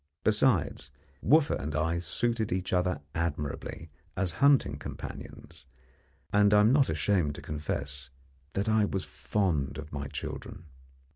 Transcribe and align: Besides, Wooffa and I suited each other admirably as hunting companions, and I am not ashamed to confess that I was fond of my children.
Besides, 0.23 0.89
Wooffa 1.23 1.59
and 1.59 1.75
I 1.75 1.99
suited 1.99 2.51
each 2.51 2.73
other 2.73 3.01
admirably 3.13 3.91
as 4.17 4.31
hunting 4.41 4.79
companions, 4.79 5.67
and 6.33 6.55
I 6.55 6.61
am 6.61 6.73
not 6.73 6.89
ashamed 6.89 7.35
to 7.35 7.41
confess 7.43 8.09
that 8.53 8.67
I 8.67 8.83
was 8.83 9.05
fond 9.05 9.77
of 9.77 9.93
my 9.93 10.07
children. 10.07 10.65